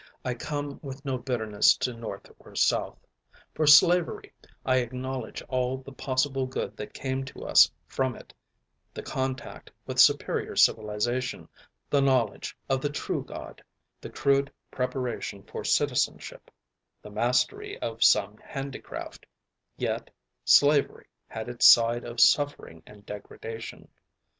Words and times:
I 0.25 0.33
come 0.33 0.79
with 0.81 1.05
no 1.05 1.19
bitterness 1.19 1.77
to 1.77 1.93
North 1.93 2.31
or 2.39 2.55
South. 2.55 2.97
For 3.53 3.67
slavery 3.67 4.33
I 4.65 4.77
acknowledge 4.77 5.43
all 5.43 5.77
the 5.77 5.91
possible 5.91 6.47
good 6.47 6.75
that 6.77 6.95
came 6.95 7.23
to 7.25 7.45
us 7.45 7.69
from 7.85 8.15
it; 8.15 8.33
the 8.95 9.03
contact 9.03 9.69
with 9.85 9.99
superior 9.99 10.55
civilization, 10.55 11.47
the 11.87 12.01
knowledge 12.01 12.57
of 12.67 12.81
the 12.81 12.89
true 12.89 13.23
God, 13.23 13.61
the 14.01 14.09
crude 14.09 14.51
preparation 14.71 15.43
for 15.43 15.63
citizenship, 15.63 16.49
the 17.03 17.11
mastery 17.11 17.77
of 17.79 18.03
some 18.03 18.37
handicraft; 18.39 19.27
yet, 19.77 20.09
slavery 20.43 21.05
had 21.27 21.47
its 21.47 21.67
side 21.67 22.05
of 22.05 22.19
suffering 22.19 22.81
and 22.87 23.05
degradation. 23.05 23.87